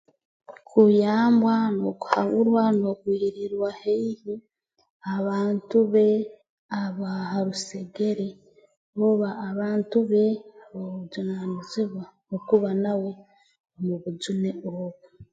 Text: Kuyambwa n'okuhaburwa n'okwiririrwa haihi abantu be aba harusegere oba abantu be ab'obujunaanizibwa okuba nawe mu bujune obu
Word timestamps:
Kuyambwa 0.69 1.55
n'okuhaburwa 1.77 2.63
n'okwiririrwa 2.77 3.69
haihi 3.81 4.35
abantu 5.15 5.77
be 5.93 6.07
aba 6.83 7.11
harusegere 7.31 8.29
oba 9.07 9.29
abantu 9.49 9.97
be 10.09 10.25
ab'obujunaanizibwa 10.65 12.03
okuba 12.35 12.69
nawe 12.83 13.11
mu 13.83 13.93
bujune 14.01 14.49
obu 14.69 14.87